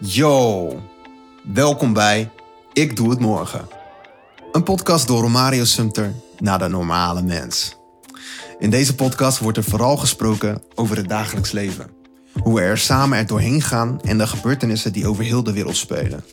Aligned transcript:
Yo, 0.00 0.72
welkom 1.52 1.92
bij 1.92 2.30
Ik 2.72 2.96
Doe 2.96 3.10
Het 3.10 3.18
Morgen. 3.18 3.68
Een 4.52 4.62
podcast 4.62 5.06
door 5.06 5.20
Romario 5.20 5.64
Sumter 5.64 6.14
naar 6.38 6.58
de 6.58 6.68
normale 6.68 7.22
mens. 7.22 7.76
In 8.58 8.70
deze 8.70 8.94
podcast 8.94 9.38
wordt 9.38 9.58
er 9.58 9.64
vooral 9.64 9.96
gesproken 9.96 10.62
over 10.74 10.96
het 10.96 11.08
dagelijks 11.08 11.50
leven. 11.50 11.90
Hoe 12.42 12.54
we 12.54 12.60
er 12.60 12.78
samen 12.78 13.18
er 13.18 13.26
doorheen 13.26 13.62
gaan 13.62 14.00
en 14.00 14.18
de 14.18 14.26
gebeurtenissen 14.26 14.92
die 14.92 15.06
over 15.06 15.24
heel 15.24 15.42
de 15.42 15.52
wereld 15.52 15.76
spelen. 15.76 16.24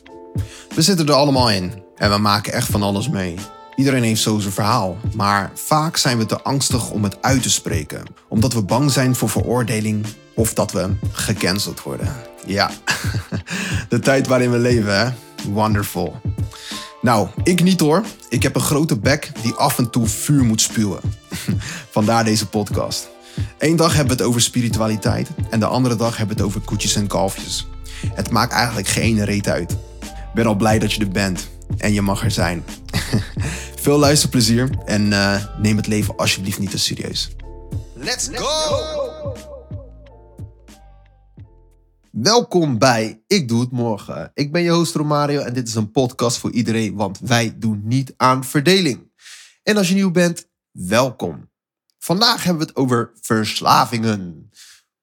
We 0.74 0.82
zitten 0.82 1.06
er 1.06 1.14
allemaal 1.14 1.50
in 1.50 1.82
en 1.96 2.10
we 2.10 2.18
maken 2.18 2.52
echt 2.52 2.68
van 2.70 2.82
alles 2.82 3.08
mee. 3.08 3.34
Iedereen 3.76 4.02
heeft 4.02 4.20
zo 4.20 4.38
zijn 4.38 4.52
verhaal, 4.52 4.96
maar 5.14 5.50
vaak 5.54 5.96
zijn 5.96 6.18
we 6.18 6.26
te 6.26 6.42
angstig 6.42 6.90
om 6.90 7.02
het 7.02 7.22
uit 7.22 7.42
te 7.42 7.50
spreken, 7.50 8.02
omdat 8.28 8.52
we 8.52 8.62
bang 8.62 8.90
zijn 8.90 9.14
voor 9.14 9.28
veroordeling 9.28 10.06
of 10.34 10.54
dat 10.54 10.72
we 10.72 10.94
gecanceld 11.12 11.82
worden. 11.82 12.14
Ja, 12.46 12.70
de 13.88 13.98
tijd 13.98 14.26
waarin 14.26 14.50
we 14.50 14.58
leven, 14.58 14.98
hè? 14.98 15.10
Wonderful. 15.50 16.20
Nou, 17.00 17.28
ik 17.42 17.62
niet 17.62 17.80
hoor. 17.80 18.04
Ik 18.28 18.42
heb 18.42 18.54
een 18.54 18.60
grote 18.60 18.98
bek 18.98 19.30
die 19.42 19.52
af 19.52 19.78
en 19.78 19.90
toe 19.90 20.06
vuur 20.06 20.44
moet 20.44 20.60
spuwen. 20.60 21.00
Vandaar 21.90 22.24
deze 22.24 22.46
podcast. 22.48 23.08
Eén 23.58 23.76
dag 23.76 23.94
hebben 23.94 24.16
we 24.16 24.22
het 24.22 24.30
over 24.30 24.40
spiritualiteit 24.40 25.28
en 25.50 25.60
de 25.60 25.66
andere 25.66 25.96
dag 25.96 26.16
hebben 26.16 26.36
we 26.36 26.42
het 26.42 26.50
over 26.50 26.66
koetjes 26.66 26.94
en 26.94 27.06
kalfjes. 27.06 27.66
Het 28.14 28.30
maakt 28.30 28.52
eigenlijk 28.52 28.88
geen 28.88 29.24
reet 29.24 29.48
uit. 29.48 29.70
Ik 30.00 30.34
ben 30.34 30.46
al 30.46 30.54
blij 30.54 30.78
dat 30.78 30.92
je 30.92 31.00
er 31.00 31.08
bent 31.08 31.48
en 31.78 31.92
je 31.92 32.02
mag 32.02 32.24
er 32.24 32.30
zijn. 32.30 32.64
Veel 33.86 33.98
luisterplezier 33.98 34.70
en 34.84 35.06
uh, 35.06 35.44
neem 35.58 35.76
het 35.76 35.86
leven 35.86 36.16
alsjeblieft 36.16 36.58
niet 36.58 36.70
te 36.70 36.78
serieus. 36.78 37.30
Let's 37.94 38.28
go! 38.32 39.34
Welkom 42.10 42.78
bij 42.78 43.22
Ik 43.26 43.48
Doe 43.48 43.60
Het 43.60 43.70
Morgen. 43.70 44.30
Ik 44.34 44.52
ben 44.52 44.62
je 44.62 44.70
host 44.70 44.94
Romario 44.94 45.40
en 45.40 45.52
dit 45.54 45.68
is 45.68 45.74
een 45.74 45.90
podcast 45.90 46.38
voor 46.38 46.50
iedereen, 46.50 46.94
want 46.94 47.18
wij 47.18 47.54
doen 47.58 47.80
niet 47.84 48.14
aan 48.16 48.44
verdeling. 48.44 49.12
En 49.62 49.76
als 49.76 49.88
je 49.88 49.94
nieuw 49.94 50.10
bent, 50.10 50.48
welkom. 50.70 51.50
Vandaag 51.98 52.44
hebben 52.44 52.62
we 52.62 52.68
het 52.68 52.76
over 52.76 53.12
verslavingen. 53.20 54.50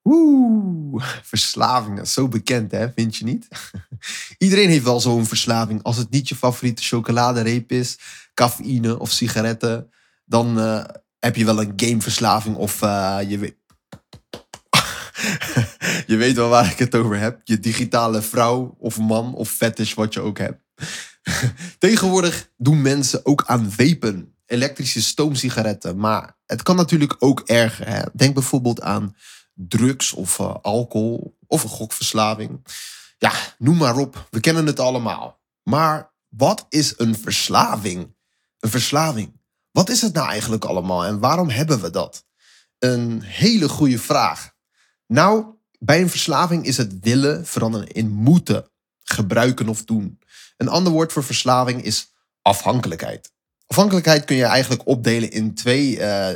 Oeh, 0.03 1.03
verslavingen. 1.23 2.07
Zo 2.07 2.27
bekend, 2.27 2.71
hè? 2.71 2.91
Vind 2.91 3.15
je 3.15 3.25
niet? 3.25 3.47
Iedereen 4.37 4.69
heeft 4.69 4.83
wel 4.83 4.99
zo'n 4.99 5.25
verslaving. 5.25 5.83
Als 5.83 5.97
het 5.97 6.09
niet 6.09 6.29
je 6.29 6.35
favoriete 6.35 6.83
chocoladereep 6.83 7.71
is, 7.71 7.97
cafeïne 8.33 8.99
of 8.99 9.11
sigaretten, 9.11 9.89
dan 10.25 10.59
uh, 10.59 10.83
heb 11.19 11.35
je 11.35 11.45
wel 11.45 11.61
een 11.61 11.73
gameverslaving 11.75 12.55
of 12.55 12.81
uh, 12.81 13.17
je 13.27 13.37
weet. 13.37 13.55
je 16.11 16.15
weet 16.15 16.35
wel 16.35 16.49
waar 16.49 16.71
ik 16.71 16.79
het 16.79 16.95
over 16.95 17.19
heb. 17.19 17.41
Je 17.43 17.59
digitale 17.59 18.21
vrouw 18.21 18.75
of 18.79 18.99
man 18.99 19.33
of 19.33 19.49
fetish, 19.49 19.93
wat 19.93 20.13
je 20.13 20.21
ook 20.21 20.37
hebt. 20.37 20.63
Tegenwoordig 21.77 22.49
doen 22.57 22.81
mensen 22.81 23.25
ook 23.25 23.43
aan 23.45 23.71
vapen, 23.71 24.35
elektrische 24.45 25.01
stoomsigaretten. 25.01 25.97
Maar 25.97 26.37
het 26.45 26.63
kan 26.63 26.75
natuurlijk 26.75 27.15
ook 27.19 27.39
erger. 27.39 27.87
Hè? 27.87 28.01
Denk 28.13 28.33
bijvoorbeeld 28.33 28.81
aan 28.81 29.15
drugs 29.53 30.13
of 30.13 30.39
uh, 30.39 30.55
alcohol 30.61 31.37
of 31.47 31.63
een 31.63 31.69
gokverslaving. 31.69 32.65
Ja, 33.17 33.31
noem 33.57 33.77
maar 33.77 33.97
op. 33.97 34.27
We 34.29 34.39
kennen 34.39 34.65
het 34.65 34.79
allemaal. 34.79 35.39
Maar 35.63 36.13
wat 36.27 36.65
is 36.69 36.93
een 36.97 37.17
verslaving? 37.17 38.15
Een 38.59 38.69
verslaving. 38.69 39.41
Wat 39.71 39.89
is 39.89 40.01
het 40.01 40.13
nou 40.13 40.27
eigenlijk 40.27 40.65
allemaal 40.65 41.05
en 41.05 41.19
waarom 41.19 41.49
hebben 41.49 41.81
we 41.81 41.89
dat? 41.89 42.25
Een 42.79 43.21
hele 43.21 43.69
goede 43.69 43.99
vraag. 43.99 44.51
Nou, 45.07 45.45
bij 45.79 46.01
een 46.01 46.09
verslaving 46.09 46.65
is 46.65 46.77
het 46.77 46.99
willen 46.99 47.45
veranderen 47.45 47.87
in 47.87 48.09
moeten, 48.09 48.69
gebruiken 49.03 49.69
of 49.69 49.83
doen. 49.83 50.19
Een 50.57 50.67
ander 50.67 50.91
woord 50.93 51.11
voor 51.11 51.23
verslaving 51.23 51.83
is 51.83 52.11
afhankelijkheid. 52.41 53.31
Afhankelijkheid 53.67 54.25
kun 54.25 54.35
je 54.35 54.43
eigenlijk 54.43 54.87
opdelen 54.87 55.31
in 55.31 55.53
twee, 55.53 55.97
uh, 55.97 56.29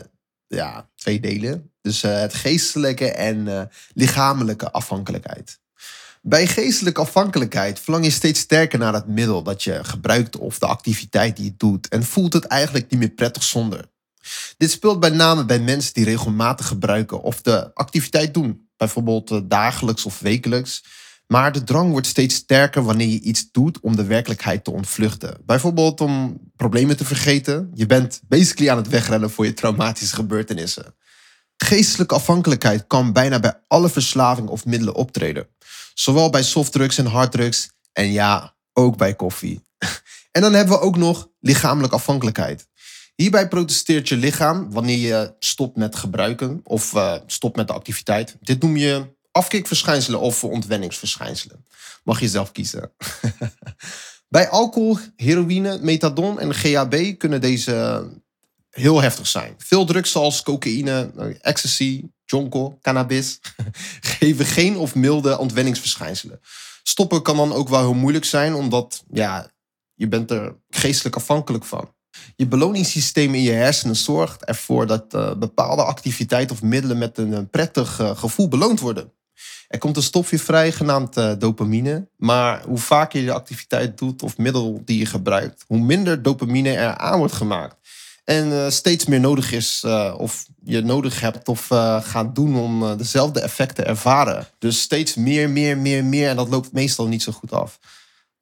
ja, 0.47 0.89
twee 0.95 1.19
delen. 1.19 1.71
Dus 1.87 2.03
uh, 2.03 2.19
het 2.19 2.33
geestelijke 2.33 3.11
en 3.11 3.45
uh, 3.45 3.61
lichamelijke 3.93 4.71
afhankelijkheid. 4.71 5.59
Bij 6.21 6.47
geestelijke 6.47 7.01
afhankelijkheid 7.01 7.79
verlang 7.79 8.05
je 8.05 8.11
steeds 8.11 8.39
sterker 8.39 8.79
naar 8.79 8.93
het 8.93 9.07
middel 9.07 9.43
dat 9.43 9.63
je 9.63 9.83
gebruikt 9.83 10.37
of 10.37 10.59
de 10.59 10.65
activiteit 10.65 11.35
die 11.35 11.45
je 11.45 11.53
doet 11.57 11.87
en 11.87 12.03
voelt 12.03 12.33
het 12.33 12.45
eigenlijk 12.45 12.89
niet 12.89 12.99
meer 12.99 13.09
prettig 13.09 13.43
zonder. 13.43 13.85
Dit 14.57 14.71
speelt 14.71 14.99
bij 14.99 15.09
name 15.09 15.45
bij 15.45 15.59
mensen 15.59 15.93
die 15.93 16.05
regelmatig 16.05 16.67
gebruiken 16.67 17.21
of 17.21 17.41
de 17.41 17.73
activiteit 17.73 18.33
doen, 18.33 18.69
bijvoorbeeld 18.77 19.49
dagelijks 19.49 20.05
of 20.05 20.19
wekelijks. 20.19 20.83
Maar 21.27 21.51
de 21.51 21.63
drang 21.63 21.91
wordt 21.91 22.07
steeds 22.07 22.35
sterker 22.35 22.83
wanneer 22.83 23.07
je 23.07 23.21
iets 23.21 23.51
doet 23.51 23.79
om 23.79 23.95
de 23.95 24.05
werkelijkheid 24.05 24.63
te 24.63 24.71
ontvluchten. 24.71 25.37
Bijvoorbeeld 25.45 26.01
om 26.01 26.39
problemen 26.55 26.97
te 26.97 27.05
vergeten. 27.05 27.71
Je 27.73 27.85
bent 27.85 28.21
basically 28.27 28.71
aan 28.71 28.77
het 28.77 28.89
wegrennen 28.89 29.29
voor 29.29 29.45
je 29.45 29.53
traumatische 29.53 30.15
gebeurtenissen. 30.15 30.95
Geestelijke 31.57 32.15
afhankelijkheid 32.15 32.87
kan 32.87 33.13
bijna 33.13 33.39
bij 33.39 33.61
alle 33.67 33.89
verslaving 33.89 34.49
of 34.49 34.65
middelen 34.65 34.95
optreden. 34.95 35.47
Zowel 35.93 36.29
bij 36.29 36.43
softdrugs 36.43 36.97
en 36.97 37.05
harddrugs 37.05 37.69
en 37.93 38.11
ja, 38.11 38.55
ook 38.73 38.97
bij 38.97 39.15
koffie. 39.15 39.65
En 40.31 40.43
dan 40.43 40.53
hebben 40.53 40.75
we 40.75 40.81
ook 40.81 40.97
nog 40.97 41.29
lichamelijke 41.39 41.95
afhankelijkheid. 41.95 42.67
Hierbij 43.15 43.47
protesteert 43.47 44.09
je 44.09 44.17
lichaam 44.17 44.71
wanneer 44.71 44.97
je 44.97 45.35
stopt 45.39 45.77
met 45.77 45.95
gebruiken 45.95 46.59
of 46.63 46.93
uh, 46.93 47.15
stopt 47.25 47.55
met 47.55 47.67
de 47.67 47.73
activiteit. 47.73 48.35
Dit 48.41 48.61
noem 48.61 48.77
je 48.77 49.15
afkikverschijnselen 49.31 50.19
of 50.19 50.43
ontwenningsverschijnselen. 50.43 51.65
Mag 52.03 52.19
je 52.19 52.27
zelf 52.27 52.51
kiezen. 52.51 52.91
Bij 54.29 54.49
alcohol, 54.49 54.97
heroïne, 55.15 55.79
methadon 55.81 56.39
en 56.39 56.53
GHB 56.53 57.17
kunnen 57.17 57.41
deze 57.41 58.05
heel 58.77 59.01
heftig 59.01 59.27
zijn. 59.27 59.55
Veel 59.57 59.85
drugs 59.85 60.11
zoals 60.11 60.43
cocaïne, 60.43 61.11
ecstasy, 61.41 62.03
jonko, 62.25 62.77
cannabis 62.81 63.39
geven 64.17 64.45
geen 64.45 64.77
of 64.77 64.95
milde 64.95 65.37
ontwenningsverschijnselen. 65.37 66.39
Stoppen 66.83 67.21
kan 67.21 67.37
dan 67.37 67.53
ook 67.53 67.69
wel 67.69 67.79
heel 67.79 67.93
moeilijk 67.93 68.25
zijn, 68.25 68.53
omdat 68.53 69.03
ja, 69.11 69.51
je 69.93 70.07
bent 70.07 70.31
er 70.31 70.55
geestelijk 70.69 71.15
afhankelijk 71.15 71.65
van. 71.65 71.95
Je 72.35 72.47
beloningssysteem 72.47 73.33
in 73.33 73.41
je 73.41 73.51
hersenen 73.51 73.95
zorgt 73.95 74.45
ervoor 74.45 74.87
dat 74.87 75.13
uh, 75.13 75.33
bepaalde 75.33 75.83
activiteiten 75.83 76.55
of 76.55 76.61
middelen 76.61 76.97
met 76.97 77.17
een 77.17 77.49
prettig 77.49 77.99
uh, 77.99 78.17
gevoel 78.17 78.47
beloond 78.47 78.79
worden. 78.79 79.11
Er 79.67 79.79
komt 79.79 79.97
een 79.97 80.03
stofje 80.03 80.39
vrij 80.39 80.71
genaamd 80.71 81.13
dopamine. 81.39 82.09
Maar 82.17 82.63
hoe 82.63 82.77
vaker 82.77 83.19
je 83.19 83.25
de 83.25 83.33
activiteit 83.33 83.97
doet 83.97 84.23
of 84.23 84.37
middel 84.37 84.81
die 84.85 84.99
je 84.99 85.05
gebruikt, 85.05 85.63
hoe 85.67 85.79
minder 85.79 86.21
dopamine 86.21 86.73
er 86.73 86.97
aan 86.97 87.17
wordt 87.17 87.33
gemaakt. 87.33 87.75
En 88.27 88.71
steeds 88.71 89.05
meer 89.05 89.19
nodig 89.19 89.51
is, 89.51 89.85
of 90.17 90.45
je 90.63 90.81
nodig 90.81 91.19
hebt 91.19 91.47
of 91.47 91.67
gaat 92.03 92.35
doen 92.35 92.55
om 92.55 92.97
dezelfde 92.97 93.39
effecten 93.39 93.83
te 93.83 93.89
ervaren. 93.89 94.47
Dus 94.59 94.81
steeds 94.81 95.15
meer, 95.15 95.49
meer, 95.49 95.77
meer, 95.77 96.05
meer. 96.05 96.29
En 96.29 96.35
dat 96.35 96.49
loopt 96.49 96.71
meestal 96.71 97.07
niet 97.07 97.23
zo 97.23 97.31
goed 97.31 97.51
af. 97.51 97.79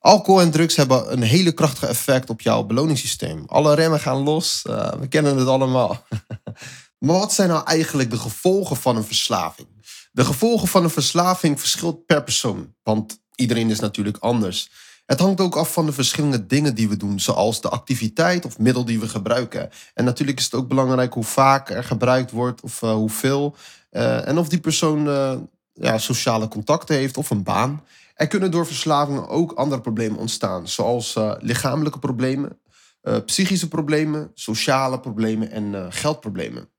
Alcohol 0.05 0.41
en 0.41 0.51
drugs 0.51 0.75
hebben 0.75 1.11
een 1.11 1.21
hele 1.21 1.51
krachtige 1.51 1.87
effect 1.87 2.29
op 2.29 2.41
jouw 2.41 2.63
beloningssysteem. 2.63 3.43
Alle 3.47 3.75
remmen 3.75 3.99
gaan 3.99 4.17
los, 4.17 4.61
we 4.99 5.07
kennen 5.09 5.37
het 5.37 5.47
allemaal. 5.47 6.05
maar 7.05 7.17
wat 7.17 7.33
zijn 7.33 7.49
nou 7.49 7.65
eigenlijk 7.65 8.09
de 8.09 8.17
gevolgen 8.17 8.75
van 8.75 8.95
een 8.95 9.03
verslaving? 9.03 9.67
De 10.11 10.25
gevolgen 10.25 10.67
van 10.67 10.83
een 10.83 10.89
verslaving 10.89 11.59
verschilt 11.59 12.05
per 12.05 12.23
persoon, 12.23 12.73
want 12.83 13.19
iedereen 13.35 13.69
is 13.69 13.79
natuurlijk 13.79 14.17
anders. 14.17 14.69
Het 15.05 15.19
hangt 15.19 15.41
ook 15.41 15.55
af 15.55 15.73
van 15.73 15.85
de 15.85 15.91
verschillende 15.91 16.45
dingen 16.45 16.75
die 16.75 16.89
we 16.89 16.97
doen, 16.97 17.19
zoals 17.19 17.61
de 17.61 17.69
activiteit 17.69 18.45
of 18.45 18.59
middel 18.59 18.85
die 18.85 18.99
we 18.99 19.07
gebruiken. 19.07 19.69
En 19.93 20.05
natuurlijk 20.05 20.37
is 20.37 20.43
het 20.43 20.53
ook 20.53 20.67
belangrijk 20.67 21.13
hoe 21.13 21.23
vaak 21.23 21.69
er 21.69 21.83
gebruikt 21.83 22.31
wordt 22.31 22.61
of 22.61 22.81
uh, 22.81 22.93
hoeveel. 22.93 23.55
Uh, 23.91 24.27
en 24.27 24.37
of 24.37 24.49
die 24.49 24.59
persoon 24.59 25.03
ja, 25.73 25.97
sociale 25.97 26.47
contacten 26.47 26.95
heeft 26.95 27.17
of 27.17 27.29
een 27.29 27.43
baan. 27.43 27.83
Er 28.15 28.27
kunnen 28.27 28.51
door 28.51 28.65
verslavingen 28.65 29.27
ook 29.27 29.51
andere 29.51 29.81
problemen 29.81 30.19
ontstaan, 30.19 30.67
zoals 30.67 31.17
lichamelijke 31.39 31.99
problemen, 31.99 32.59
psychische 33.25 33.67
problemen, 33.67 34.31
sociale 34.33 34.99
problemen 34.99 35.51
en 35.51 35.93
geldproblemen. 35.93 36.69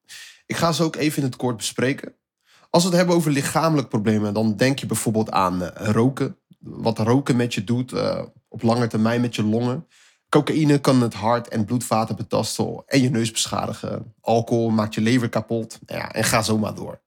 Ik 0.46 0.56
ga 0.56 0.72
ze 0.72 0.82
ook 0.82 0.96
even 0.96 1.18
in 1.18 1.28
het 1.28 1.36
kort 1.36 1.56
bespreken. 1.56 2.14
Als 2.70 2.82
we 2.82 2.88
het 2.88 2.98
hebben 2.98 3.16
over 3.16 3.30
lichamelijke 3.30 3.90
problemen, 3.90 4.34
dan 4.34 4.56
denk 4.56 4.78
je 4.78 4.86
bijvoorbeeld 4.86 5.30
aan 5.30 5.62
roken. 5.74 6.36
Wat 6.66 6.98
roken 6.98 7.36
met 7.36 7.54
je 7.54 7.64
doet 7.64 7.92
op 8.48 8.62
lange 8.62 8.86
termijn 8.86 9.20
met 9.20 9.34
je 9.34 9.42
longen. 9.42 9.86
Cocaïne 10.28 10.78
kan 10.78 11.02
het 11.02 11.14
hart 11.14 11.48
en 11.48 11.64
bloedvaten 11.64 12.16
betasten 12.16 12.82
en 12.86 13.00
je 13.00 13.10
neus 13.10 13.30
beschadigen. 13.30 14.14
Alcohol 14.20 14.70
maakt 14.70 14.94
je 14.94 15.00
lever 15.00 15.28
kapot. 15.28 15.78
Ja, 15.86 16.12
en 16.12 16.24
ga 16.24 16.42
zo 16.42 16.58
maar 16.58 16.74
door. 16.74 17.00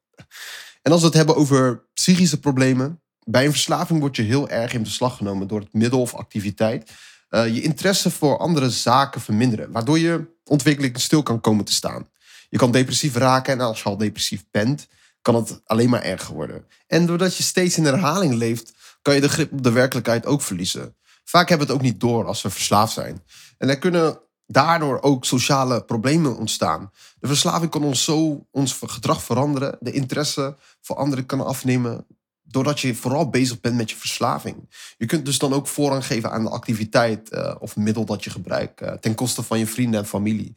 En 0.82 0.92
als 0.92 1.02
we 1.02 1.08
het 1.08 1.16
hebben 1.16 1.36
over 1.36 1.84
psychische 1.94 2.40
problemen, 2.40 3.02
bij 3.24 3.46
een 3.46 3.52
verslaving 3.52 4.00
word 4.00 4.16
je 4.16 4.22
heel 4.22 4.50
erg 4.50 4.74
in 4.74 4.84
beslag 4.84 5.18
genomen 5.18 5.48
door 5.48 5.60
het 5.60 5.74
middel 5.74 6.02
of 6.02 6.14
activiteit. 6.14 6.92
Uh, 7.30 7.48
je 7.56 7.62
interesse 7.62 8.12
voor 8.12 8.38
andere 8.38 8.70
zaken 8.70 9.22
verminderen, 9.22 9.72
waardoor 9.72 10.00
je 10.00 10.26
ontwikkeling 10.44 11.00
stil 11.00 11.24
kan 11.24 11.42
komen 11.42 11.66
te 11.66 11.74
staan. 11.74 12.10
Je 12.50 12.58
kan 12.58 12.72
depressief 12.72 13.16
raken 13.16 13.54
en 13.54 13.62
als 13.62 13.80
je 13.80 13.90
al 13.90 13.98
depressief 13.98 14.46
bent, 14.52 14.88
kan 15.22 15.36
het 15.36 15.62
alleen 15.66 15.90
maar 15.90 16.02
erger 16.02 16.34
worden. 16.34 16.66
En 16.88 17.06
doordat 17.06 17.38
je 17.38 17.44
steeds 17.44 17.78
in 17.78 17.86
herhaling 17.86 18.34
leeft, 18.34 18.74
kan 19.02 19.16
je 19.16 19.22
de 19.22 19.30
grip 19.30 19.52
op 19.52 19.64
de 19.64 19.72
werkelijkheid 19.72 20.26
ook 20.26 20.42
verliezen. 20.42 20.96
Vaak 21.24 21.50
hebben 21.50 21.68
we 21.68 21.74
het 21.74 21.82
ook 21.82 21.88
niet 21.90 22.00
door 22.00 22.26
als 22.26 22.42
we 22.42 22.50
verslaafd 22.50 22.94
zijn. 22.94 23.24
En 23.58 23.70
er 23.70 23.80
kunnen 23.80 24.20
daardoor 24.46 25.02
ook 25.02 25.26
sociale 25.26 25.84
problemen 25.84 26.38
ontstaan. 26.38 26.92
De 27.20 27.28
verslaving 27.28 27.72
kan 27.72 27.84
ons 27.84 28.04
zo 28.04 28.48
ons 28.52 28.80
gedrag 28.86 29.24
veranderen, 29.24 29.78
de 29.80 29.92
interesse 29.92 30.58
voor 30.82 30.96
anderen 30.96 31.26
kan 31.26 31.46
afnemen, 31.46 32.06
doordat 32.42 32.80
je 32.80 32.96
vooral 32.96 33.30
bezig 33.30 33.60
bent 33.60 33.76
met 33.76 33.90
je 33.90 33.96
verslaving. 33.96 34.70
Je 34.98 35.06
kunt 35.06 35.26
dus 35.26 35.38
dan 35.38 35.54
ook 35.54 35.68
voorrang 35.68 36.06
geven 36.06 36.32
aan 36.32 36.44
de 36.44 36.50
activiteit 36.50 37.32
uh, 37.32 37.56
of 37.60 37.76
middel 37.76 38.06
dat 38.06 38.24
je 38.24 38.30
gebruikt, 38.30 38.82
uh, 38.82 38.92
ten 38.92 39.16
koste 39.16 39.44
van 39.44 39.60
je 39.60 39.68
vrienden 39.68 40.00
en 40.00 40.06
familie. 40.06 40.54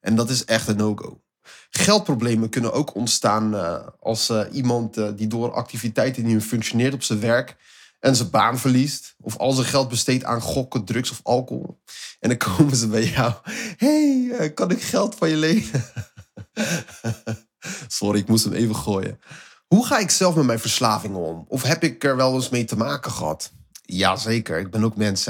En 0.00 0.14
dat 0.14 0.30
is 0.30 0.44
echt 0.44 0.68
een 0.68 0.76
no-go. 0.76 1.20
Geldproblemen 1.70 2.48
kunnen 2.48 2.72
ook 2.72 2.94
ontstaan 2.94 3.54
uh, 3.54 3.86
als 4.00 4.32
iemand 4.52 5.18
die 5.18 5.26
door 5.26 5.52
activiteiten 5.52 6.24
meer 6.24 6.40
functioneert 6.40 6.94
op 6.94 7.02
zijn 7.02 7.20
werk 7.20 7.56
en 8.00 8.16
zijn 8.16 8.30
baan 8.30 8.58
verliest. 8.58 9.14
Of 9.20 9.36
al 9.36 9.52
zijn 9.52 9.66
geld 9.66 9.88
besteedt 9.88 10.24
aan 10.24 10.40
gokken, 10.40 10.84
drugs 10.84 11.10
of 11.10 11.20
alcohol. 11.22 11.80
En 12.20 12.28
dan 12.28 12.38
komen 12.38 12.76
ze 12.76 12.88
bij 12.88 13.04
jou. 13.04 13.32
hey, 13.76 14.52
kan 14.54 14.70
ik 14.70 14.82
geld 14.82 15.14
van 15.14 15.28
je 15.28 15.36
lenen? 15.36 15.84
Sorry, 17.88 18.18
ik 18.18 18.28
moest 18.28 18.44
hem 18.44 18.52
even 18.52 18.76
gooien. 18.76 19.20
Hoe 19.66 19.86
ga 19.86 19.98
ik 19.98 20.10
zelf 20.10 20.34
met 20.34 20.44
mijn 20.44 20.58
verslavingen 20.58 21.18
om? 21.18 21.44
Of 21.48 21.62
heb 21.62 21.82
ik 21.82 22.04
er 22.04 22.16
wel 22.16 22.34
eens 22.34 22.48
mee 22.48 22.64
te 22.64 22.76
maken 22.76 23.10
gehad? 23.10 23.52
Jazeker, 23.96 24.58
ik 24.58 24.70
ben 24.70 24.84
ook 24.84 24.96
mens. 24.96 25.28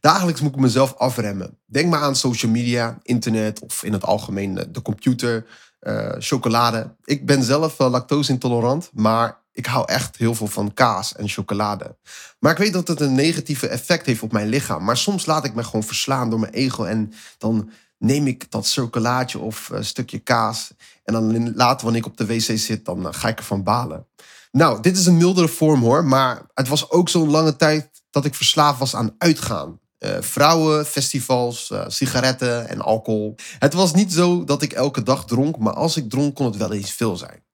Dagelijks 0.00 0.40
moet 0.40 0.54
ik 0.54 0.60
mezelf 0.60 0.94
afremmen. 0.94 1.58
Denk 1.66 1.90
maar 1.90 2.00
aan 2.00 2.16
social 2.16 2.50
media, 2.50 2.98
internet 3.02 3.60
of 3.60 3.82
in 3.82 3.92
het 3.92 4.04
algemeen 4.04 4.54
de 4.70 4.82
computer, 4.82 5.46
uh, 5.80 6.12
chocolade. 6.18 6.94
Ik 7.04 7.26
ben 7.26 7.42
zelf 7.42 7.80
uh, 7.80 7.90
lactose 7.90 8.32
intolerant, 8.32 8.90
maar 8.92 9.40
ik 9.52 9.66
hou 9.66 9.84
echt 9.88 10.16
heel 10.16 10.34
veel 10.34 10.46
van 10.46 10.74
kaas 10.74 11.16
en 11.16 11.28
chocolade. 11.28 11.96
Maar 12.38 12.52
ik 12.52 12.58
weet 12.58 12.72
dat 12.72 12.88
het 12.88 13.00
een 13.00 13.14
negatieve 13.14 13.68
effect 13.68 14.06
heeft 14.06 14.22
op 14.22 14.32
mijn 14.32 14.48
lichaam. 14.48 14.84
Maar 14.84 14.96
soms 14.96 15.26
laat 15.26 15.44
ik 15.44 15.54
me 15.54 15.64
gewoon 15.64 15.82
verslaan 15.82 16.30
door 16.30 16.40
mijn 16.40 16.52
ego 16.52 16.84
en 16.84 17.12
dan 17.38 17.70
neem 17.98 18.26
ik 18.26 18.50
dat 18.50 18.70
chocolaatje 18.70 19.38
of 19.38 19.70
stukje 19.80 20.18
kaas. 20.18 20.70
En 21.04 21.12
dan 21.12 21.54
later, 21.54 21.84
wanneer 21.84 22.00
ik 22.00 22.06
op 22.06 22.16
de 22.16 22.26
wc 22.26 22.58
zit, 22.58 22.84
dan 22.84 23.06
eh, 23.06 23.12
ga 23.14 23.28
ik 23.28 23.38
ervan 23.38 23.62
balen. 23.62 24.06
Nou, 24.52 24.82
dit 24.82 24.96
is 24.96 25.06
een 25.06 25.16
mildere 25.16 25.48
vorm 25.48 25.80
hoor. 25.80 26.04
Maar 26.04 26.42
het 26.54 26.68
was 26.68 26.90
ook 26.90 27.08
zo'n 27.08 27.30
lange 27.30 27.56
tijd 27.56 27.90
dat 28.10 28.24
ik 28.24 28.34
verslaafd 28.34 28.78
was 28.78 28.94
aan 28.94 29.14
uitgaan. 29.18 29.80
Uh, 29.98 30.10
vrouwen, 30.20 30.86
festivals, 30.86 31.70
uh, 31.70 31.84
sigaretten 31.86 32.68
en 32.68 32.80
alcohol. 32.80 33.34
Het 33.58 33.72
was 33.72 33.94
niet 33.94 34.12
zo 34.12 34.44
dat 34.44 34.62
ik 34.62 34.72
elke 34.72 35.02
dag 35.02 35.24
dronk, 35.24 35.58
maar 35.58 35.72
als 35.72 35.96
ik 35.96 36.10
dronk 36.10 36.34
kon 36.34 36.46
het 36.46 36.56
wel 36.56 36.72
eens 36.72 36.92
veel 36.92 37.16
zijn. 37.16 37.44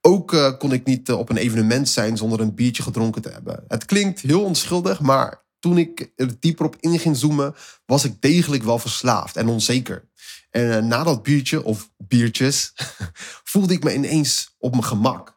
Ook 0.00 0.32
uh, 0.32 0.58
kon 0.58 0.72
ik 0.72 0.84
niet 0.84 1.12
op 1.12 1.28
een 1.30 1.36
evenement 1.36 1.88
zijn 1.88 2.16
zonder 2.16 2.40
een 2.40 2.54
biertje 2.54 2.82
gedronken 2.82 3.22
te 3.22 3.28
hebben. 3.28 3.64
Het 3.68 3.84
klinkt 3.84 4.20
heel 4.20 4.42
onschuldig, 4.42 5.00
maar 5.00 5.44
toen 5.58 5.78
ik 5.78 6.12
er 6.16 6.40
dieper 6.40 6.64
op 6.64 6.76
in 6.80 6.98
ging 6.98 7.16
zoomen, 7.16 7.54
was 7.86 8.04
ik 8.04 8.20
degelijk 8.20 8.62
wel 8.62 8.78
verslaafd 8.78 9.36
en 9.36 9.48
onzeker. 9.48 10.08
En 10.50 10.86
na 10.86 11.02
dat 11.02 11.22
biertje, 11.22 11.64
of 11.64 11.90
biertjes, 11.96 12.74
voelde 13.50 13.74
ik 13.74 13.84
me 13.84 13.94
ineens 13.94 14.54
op 14.58 14.70
mijn 14.70 14.84
gemak. 14.84 15.33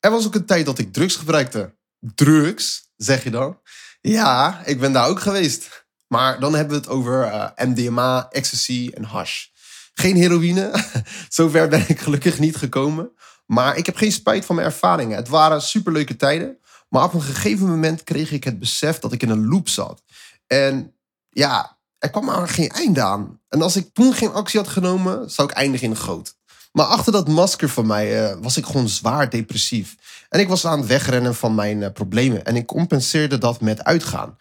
Er 0.00 0.10
was 0.10 0.26
ook 0.26 0.34
een 0.34 0.46
tijd 0.46 0.66
dat 0.66 0.78
ik 0.78 0.92
drugs 0.92 1.16
gebruikte. 1.16 1.74
Drugs, 2.14 2.90
zeg 2.96 3.24
je 3.24 3.30
dan? 3.30 3.58
Ja, 4.00 4.62
ik 4.64 4.80
ben 4.80 4.92
daar 4.92 5.08
ook 5.08 5.20
geweest. 5.20 5.86
Maar 6.06 6.40
dan 6.40 6.54
hebben 6.54 6.74
we 6.74 6.80
het 6.80 6.90
over 6.90 7.22
eh, 7.22 7.66
MDMA, 7.66 8.28
ecstasy 8.30 8.90
en 8.94 9.04
hash. 9.04 9.46
Geen 9.94 10.16
heroïne. 10.16 10.84
Zover 11.28 11.68
ben 11.68 11.84
ik 11.88 12.00
gelukkig 12.00 12.38
niet 12.38 12.56
gekomen. 12.56 13.10
Maar 13.46 13.76
ik 13.76 13.86
heb 13.86 13.96
geen 13.96 14.12
spijt 14.12 14.44
van 14.44 14.54
mijn 14.54 14.66
ervaringen. 14.66 15.16
Het 15.16 15.28
waren 15.28 15.62
superleuke 15.62 16.16
tijden. 16.16 16.58
Maar 16.88 17.04
op 17.04 17.14
een 17.14 17.22
gegeven 17.22 17.68
moment 17.68 18.04
kreeg 18.04 18.32
ik 18.32 18.44
het 18.44 18.58
besef 18.58 18.98
dat 18.98 19.12
ik 19.12 19.22
in 19.22 19.30
een 19.30 19.48
loop 19.48 19.68
zat. 19.68 20.02
En 20.46 20.94
ja, 21.28 21.78
er 21.98 22.10
kwam 22.10 22.24
maar 22.24 22.48
geen 22.48 22.68
einde 22.68 23.02
aan. 23.02 23.40
En 23.48 23.62
als 23.62 23.76
ik 23.76 23.94
toen 23.94 24.14
geen 24.14 24.32
actie 24.32 24.60
had 24.60 24.68
genomen, 24.68 25.30
zou 25.30 25.48
ik 25.48 25.54
eindigen 25.54 25.86
in 25.86 25.90
een 25.90 25.96
goot. 25.96 26.38
Maar 26.72 26.86
achter 26.86 27.12
dat 27.12 27.28
masker 27.28 27.68
van 27.68 27.86
mij 27.86 28.30
uh, 28.30 28.36
was 28.40 28.56
ik 28.56 28.66
gewoon 28.66 28.88
zwaar 28.88 29.30
depressief. 29.30 29.96
En 30.28 30.40
ik 30.40 30.48
was 30.48 30.66
aan 30.66 30.78
het 30.78 30.88
wegrennen 30.88 31.34
van 31.34 31.54
mijn 31.54 31.80
uh, 31.80 31.88
problemen. 31.92 32.44
En 32.44 32.56
ik 32.56 32.66
compenseerde 32.66 33.38
dat 33.38 33.60
met 33.60 33.84
uitgaan. 33.84 34.36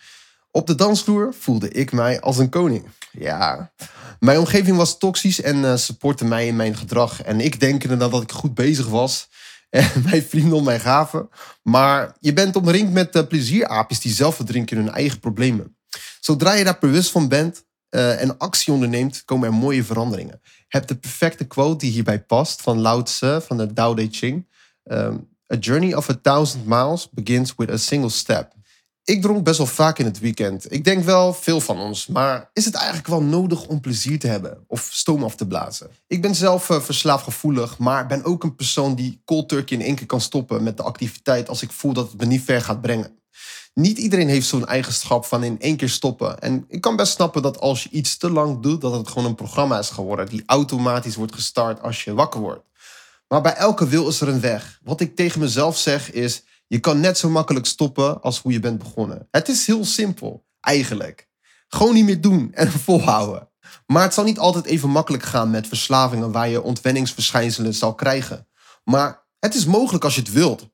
Op 0.51 0.67
de 0.67 0.75
dansvloer 0.75 1.33
voelde 1.39 1.69
ik 1.69 1.91
mij 1.91 2.21
als 2.21 2.37
een 2.37 2.49
koning. 2.49 2.87
Ja, 3.11 3.71
mijn 4.19 4.39
omgeving 4.39 4.77
was 4.77 4.97
toxisch 4.97 5.41
en 5.41 5.57
uh, 5.57 5.75
supportte 5.75 6.25
mij 6.25 6.47
in 6.47 6.55
mijn 6.55 6.77
gedrag. 6.77 7.21
En 7.21 7.41
ik 7.41 7.59
denkende 7.59 7.97
dat 7.97 8.21
ik 8.21 8.31
goed 8.31 8.53
bezig 8.53 8.87
was. 8.87 9.27
En 9.69 9.89
mijn 10.03 10.23
vrienden 10.23 10.57
om 10.57 10.63
mij 10.63 10.79
gaven. 10.79 11.29
Maar 11.63 12.15
je 12.19 12.33
bent 12.33 12.55
omringd 12.55 12.93
met 12.93 13.27
plezieraapjes 13.27 13.99
die 13.99 14.13
zelf 14.13 14.35
verdrinken 14.35 14.77
in 14.77 14.83
hun 14.83 14.93
eigen 14.93 15.19
problemen. 15.19 15.77
Zodra 16.19 16.53
je 16.53 16.63
daar 16.63 16.77
bewust 16.79 17.11
van 17.11 17.27
bent 17.27 17.63
uh, 17.89 18.21
en 18.21 18.37
actie 18.37 18.73
onderneemt, 18.73 19.25
komen 19.25 19.47
er 19.47 19.53
mooie 19.53 19.83
veranderingen. 19.83 20.41
Heb 20.67 20.87
de 20.87 20.95
perfecte 20.95 21.45
quote 21.45 21.77
die 21.77 21.91
hierbij 21.91 22.23
past 22.23 22.61
van 22.61 22.79
Lao 22.79 23.03
Tse 23.03 23.41
van 23.45 23.57
de 23.57 23.73
Tao 23.73 23.93
Te 23.93 24.07
Ching. 24.11 24.47
Um, 24.83 25.27
a 25.53 25.57
journey 25.57 25.93
of 25.95 26.09
a 26.09 26.19
thousand 26.21 26.65
miles 26.65 27.09
begins 27.11 27.53
with 27.55 27.69
a 27.69 27.77
single 27.77 28.09
step. 28.09 28.57
Ik 29.03 29.21
dronk 29.21 29.43
best 29.43 29.57
wel 29.57 29.67
vaak 29.67 29.99
in 29.99 30.05
het 30.05 30.19
weekend. 30.19 30.73
Ik 30.73 30.83
denk 30.83 31.03
wel 31.03 31.33
veel 31.33 31.61
van 31.61 31.79
ons. 31.79 32.07
Maar 32.07 32.49
is 32.53 32.65
het 32.65 32.73
eigenlijk 32.73 33.07
wel 33.07 33.23
nodig 33.23 33.65
om 33.65 33.79
plezier 33.79 34.19
te 34.19 34.27
hebben 34.27 34.63
of 34.67 34.89
stoom 34.91 35.23
af 35.23 35.35
te 35.35 35.47
blazen? 35.47 35.89
Ik 36.07 36.21
ben 36.21 36.35
zelf 36.35 36.69
uh, 36.69 36.79
verslaafgevoelig, 36.79 37.77
maar 37.77 38.07
ben 38.07 38.23
ook 38.23 38.43
een 38.43 38.55
persoon 38.55 38.95
die 38.95 39.21
cold 39.25 39.49
turkey 39.49 39.77
in 39.77 39.83
één 39.83 39.95
keer 39.95 40.05
kan 40.05 40.21
stoppen 40.21 40.63
met 40.63 40.77
de 40.77 40.83
activiteit 40.83 41.49
als 41.49 41.61
ik 41.61 41.71
voel 41.71 41.93
dat 41.93 42.11
het 42.11 42.19
me 42.19 42.25
niet 42.25 42.43
ver 42.43 42.61
gaat 42.61 42.81
brengen. 42.81 43.18
Niet 43.79 43.97
iedereen 43.97 44.27
heeft 44.27 44.47
zo'n 44.47 44.65
eigenschap 44.65 45.25
van 45.25 45.43
in 45.43 45.59
één 45.59 45.77
keer 45.77 45.89
stoppen. 45.89 46.39
En 46.39 46.65
ik 46.67 46.81
kan 46.81 46.95
best 46.95 47.11
snappen 47.11 47.41
dat 47.41 47.59
als 47.59 47.83
je 47.83 47.89
iets 47.89 48.17
te 48.17 48.31
lang 48.31 48.59
doet, 48.59 48.81
dat 48.81 48.93
het 48.93 49.07
gewoon 49.07 49.27
een 49.27 49.35
programma 49.35 49.79
is 49.79 49.89
geworden 49.89 50.25
die 50.25 50.43
automatisch 50.45 51.15
wordt 51.15 51.33
gestart 51.33 51.81
als 51.81 52.03
je 52.03 52.13
wakker 52.13 52.39
wordt. 52.39 52.65
Maar 53.27 53.41
bij 53.41 53.53
elke 53.53 53.87
wil 53.87 54.07
is 54.07 54.21
er 54.21 54.27
een 54.27 54.39
weg. 54.39 54.79
Wat 54.83 55.01
ik 55.01 55.15
tegen 55.15 55.39
mezelf 55.39 55.77
zeg 55.77 56.11
is 56.11 56.43
je 56.67 56.79
kan 56.79 56.99
net 56.99 57.17
zo 57.17 57.29
makkelijk 57.29 57.65
stoppen 57.65 58.21
als 58.21 58.39
hoe 58.39 58.51
je 58.51 58.59
bent 58.59 58.77
begonnen. 58.77 59.27
Het 59.31 59.49
is 59.49 59.67
heel 59.67 59.85
simpel, 59.85 60.45
eigenlijk. 60.61 61.27
Gewoon 61.67 61.93
niet 61.93 62.05
meer 62.05 62.21
doen 62.21 62.53
en 62.53 62.71
volhouden. 62.85 63.49
Maar 63.85 64.03
het 64.03 64.13
zal 64.13 64.23
niet 64.23 64.39
altijd 64.39 64.65
even 64.65 64.89
makkelijk 64.89 65.23
gaan 65.23 65.49
met 65.49 65.67
verslavingen 65.67 66.31
waar 66.31 66.49
je 66.49 66.61
ontwenningsverschijnselen 66.61 67.73
zal 67.73 67.95
krijgen. 67.95 68.47
Maar 68.83 69.25
het 69.39 69.55
is 69.55 69.65
mogelijk 69.65 70.03
als 70.03 70.15
je 70.15 70.21
het 70.21 70.31
wilt. 70.31 70.69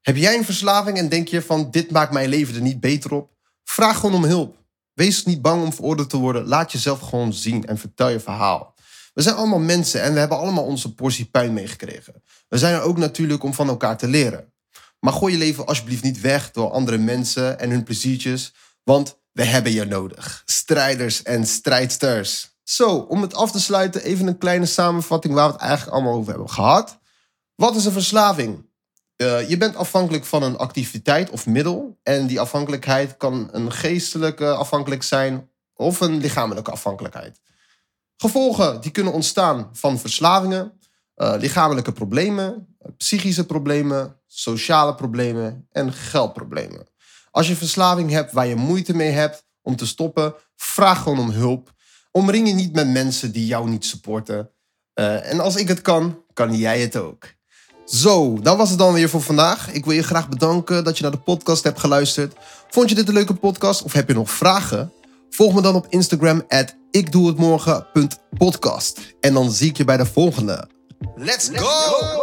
Heb 0.00 0.16
jij 0.16 0.36
een 0.36 0.44
verslaving 0.44 0.98
en 0.98 1.08
denk 1.08 1.28
je 1.28 1.42
van 1.42 1.70
dit 1.70 1.90
maakt 1.90 2.12
mijn 2.12 2.28
leven 2.28 2.54
er 2.54 2.60
niet 2.60 2.80
beter 2.80 3.14
op? 3.14 3.30
Vraag 3.64 3.98
gewoon 3.98 4.14
om 4.14 4.24
hulp. 4.24 4.56
Wees 4.92 5.24
niet 5.24 5.42
bang 5.42 5.62
om 5.62 5.72
veroordeeld 5.72 6.10
te 6.10 6.16
worden. 6.16 6.46
Laat 6.46 6.72
jezelf 6.72 7.00
gewoon 7.00 7.32
zien 7.32 7.66
en 7.66 7.78
vertel 7.78 8.08
je 8.08 8.20
verhaal. 8.20 8.74
We 9.14 9.22
zijn 9.22 9.36
allemaal 9.36 9.58
mensen 9.58 10.02
en 10.02 10.12
we 10.12 10.18
hebben 10.18 10.38
allemaal 10.38 10.64
onze 10.64 10.94
portie 10.94 11.24
pijn 11.24 11.52
meegekregen. 11.52 12.22
We 12.48 12.58
zijn 12.58 12.74
er 12.74 12.80
ook 12.80 12.96
natuurlijk 12.96 13.42
om 13.42 13.54
van 13.54 13.68
elkaar 13.68 13.96
te 13.96 14.08
leren. 14.08 14.52
Maar 15.00 15.12
gooi 15.12 15.32
je 15.32 15.38
leven 15.38 15.66
alsjeblieft 15.66 16.02
niet 16.02 16.20
weg 16.20 16.50
door 16.50 16.70
andere 16.70 16.98
mensen 16.98 17.58
en 17.58 17.70
hun 17.70 17.82
pleziertjes, 17.82 18.54
want 18.84 19.18
we 19.32 19.44
hebben 19.44 19.72
je 19.72 19.84
nodig. 19.84 20.42
Strijders 20.44 21.22
en 21.22 21.46
strijdsters. 21.46 22.50
Zo, 22.62 22.96
om 22.96 23.22
het 23.22 23.34
af 23.34 23.50
te 23.50 23.60
sluiten, 23.60 24.02
even 24.02 24.26
een 24.26 24.38
kleine 24.38 24.66
samenvatting 24.66 25.34
waar 25.34 25.46
we 25.46 25.52
het 25.52 25.60
eigenlijk 25.62 25.92
allemaal 25.92 26.14
over 26.14 26.30
hebben 26.30 26.50
gehad. 26.50 26.98
Wat 27.54 27.76
is 27.76 27.84
een 27.84 27.92
verslaving? 27.92 28.69
Uh, 29.22 29.48
je 29.48 29.56
bent 29.56 29.76
afhankelijk 29.76 30.24
van 30.24 30.42
een 30.42 30.56
activiteit 30.56 31.30
of 31.30 31.46
middel. 31.46 31.98
En 32.02 32.26
die 32.26 32.40
afhankelijkheid 32.40 33.16
kan 33.16 33.48
een 33.52 33.72
geestelijke 33.72 34.54
afhankelijk 34.54 35.02
zijn 35.02 35.50
of 35.74 36.00
een 36.00 36.16
lichamelijke 36.18 36.70
afhankelijkheid. 36.70 37.40
Gevolgen 38.16 38.80
die 38.80 38.90
kunnen 38.90 39.12
ontstaan 39.12 39.70
van 39.72 39.98
verslavingen, 39.98 40.72
uh, 41.16 41.34
lichamelijke 41.38 41.92
problemen, 41.92 42.76
psychische 42.96 43.46
problemen, 43.46 44.16
sociale 44.26 44.94
problemen 44.94 45.66
en 45.70 45.92
geldproblemen. 45.92 46.86
Als 47.30 47.48
je 47.48 47.56
verslaving 47.56 48.10
hebt 48.10 48.32
waar 48.32 48.46
je 48.46 48.56
moeite 48.56 48.94
mee 48.94 49.10
hebt 49.10 49.46
om 49.62 49.76
te 49.76 49.86
stoppen, 49.86 50.34
vraag 50.56 51.02
gewoon 51.02 51.18
om 51.18 51.30
hulp. 51.30 51.74
Omring 52.10 52.48
je 52.48 52.54
niet 52.54 52.72
met 52.72 52.88
mensen 52.88 53.32
die 53.32 53.46
jou 53.46 53.68
niet 53.68 53.84
supporten. 53.84 54.50
Uh, 54.94 55.32
en 55.32 55.40
als 55.40 55.56
ik 55.56 55.68
het 55.68 55.80
kan, 55.80 56.24
kan 56.32 56.54
jij 56.54 56.80
het 56.80 56.96
ook. 56.96 57.38
Zo, 57.90 58.40
dat 58.40 58.56
was 58.56 58.70
het 58.70 58.78
dan 58.78 58.92
weer 58.92 59.08
voor 59.08 59.22
vandaag. 59.22 59.72
Ik 59.72 59.84
wil 59.84 59.94
je 59.94 60.02
graag 60.02 60.28
bedanken 60.28 60.84
dat 60.84 60.96
je 60.96 61.02
naar 61.02 61.12
de 61.12 61.18
podcast 61.18 61.64
hebt 61.64 61.80
geluisterd. 61.80 62.34
Vond 62.68 62.88
je 62.88 62.94
dit 62.94 63.08
een 63.08 63.14
leuke 63.14 63.34
podcast 63.34 63.82
of 63.82 63.92
heb 63.92 64.08
je 64.08 64.14
nog 64.14 64.30
vragen? 64.30 64.92
Volg 65.30 65.54
me 65.54 65.62
dan 65.62 65.74
op 65.74 65.86
Instagram 65.88 66.42
at 66.48 66.74
ikdoehetmorgen.podcast. 66.90 69.00
En 69.20 69.34
dan 69.34 69.50
zie 69.50 69.68
ik 69.68 69.76
je 69.76 69.84
bij 69.84 69.96
de 69.96 70.06
volgende. 70.06 70.68
Let's 71.16 71.50
go! 71.52 72.19